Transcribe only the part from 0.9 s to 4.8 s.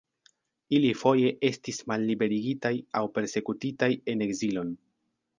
foje estis malliberigitaj aŭ persekutitaj en ekzilon.